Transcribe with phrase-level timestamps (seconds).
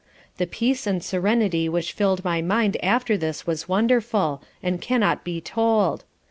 [0.37, 5.39] The peace and serenity which filled my mind after this was wonderful, and cannot be
[5.39, 6.05] told.